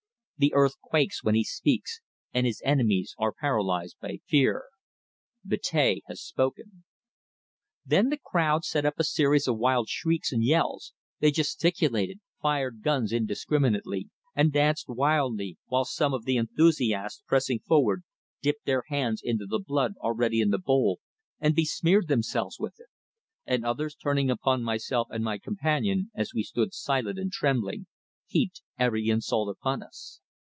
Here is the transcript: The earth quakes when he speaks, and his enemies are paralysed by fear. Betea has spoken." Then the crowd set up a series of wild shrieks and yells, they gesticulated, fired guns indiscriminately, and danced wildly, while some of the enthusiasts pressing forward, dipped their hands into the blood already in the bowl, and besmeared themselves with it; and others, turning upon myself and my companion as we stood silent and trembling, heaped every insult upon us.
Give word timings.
The 0.37 0.55
earth 0.55 0.79
quakes 0.81 1.23
when 1.23 1.35
he 1.35 1.43
speaks, 1.43 2.01
and 2.33 2.47
his 2.47 2.63
enemies 2.65 3.13
are 3.19 3.31
paralysed 3.31 3.97
by 4.01 4.21
fear. 4.25 4.63
Betea 5.45 6.01
has 6.07 6.19
spoken." 6.19 6.83
Then 7.85 8.09
the 8.09 8.17
crowd 8.17 8.65
set 8.65 8.83
up 8.83 8.95
a 8.97 9.03
series 9.03 9.47
of 9.47 9.59
wild 9.59 9.87
shrieks 9.87 10.31
and 10.31 10.43
yells, 10.43 10.93
they 11.19 11.29
gesticulated, 11.29 12.21
fired 12.41 12.81
guns 12.81 13.11
indiscriminately, 13.13 14.09
and 14.33 14.51
danced 14.51 14.89
wildly, 14.89 15.59
while 15.67 15.85
some 15.85 16.11
of 16.11 16.25
the 16.25 16.37
enthusiasts 16.37 17.21
pressing 17.27 17.59
forward, 17.59 18.01
dipped 18.41 18.65
their 18.65 18.85
hands 18.87 19.21
into 19.23 19.45
the 19.45 19.59
blood 19.59 19.93
already 19.99 20.41
in 20.41 20.49
the 20.49 20.57
bowl, 20.57 20.99
and 21.39 21.53
besmeared 21.53 22.07
themselves 22.07 22.57
with 22.59 22.79
it; 22.79 22.87
and 23.45 23.63
others, 23.63 23.93
turning 23.93 24.31
upon 24.31 24.63
myself 24.63 25.07
and 25.11 25.23
my 25.23 25.37
companion 25.37 26.09
as 26.15 26.33
we 26.33 26.41
stood 26.41 26.73
silent 26.73 27.19
and 27.19 27.31
trembling, 27.31 27.85
heaped 28.25 28.63
every 28.79 29.07
insult 29.07 29.47
upon 29.47 29.83
us. 29.83 30.19